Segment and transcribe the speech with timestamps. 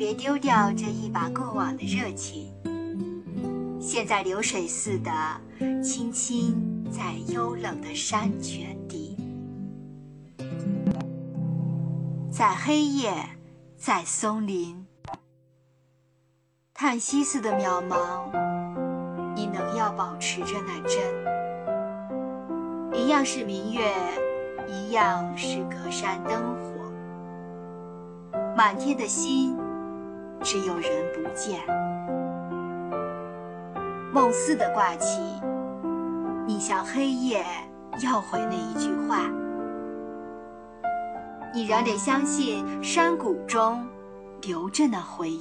[0.00, 2.50] 别丢掉这一把过往的热情。
[3.78, 5.12] 现在流水似的，
[5.82, 9.14] 轻轻在幽冷的山泉底，
[12.32, 13.12] 在黑夜，
[13.76, 14.86] 在松林，
[16.72, 18.30] 叹息似的渺茫，
[19.36, 20.98] 你能要保持着那真，
[22.98, 23.92] 一样是明月，
[24.66, 26.90] 一样是隔山灯火，
[28.56, 29.54] 满天的星，
[30.42, 31.60] 只有人不见。
[34.12, 35.20] 梦似的挂起，
[36.46, 37.44] 你向黑夜
[38.02, 39.30] 要回那一句话。
[41.54, 43.86] 你仍得相信山谷中
[44.42, 45.40] 留着那回音。